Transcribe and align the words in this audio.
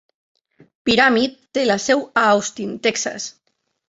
"Pyramid" 0.89 1.35
té 1.57 1.65
la 1.71 1.75
seu 1.83 2.01
a 2.21 2.23
Austin, 2.31 2.73
Texas. 2.89 3.29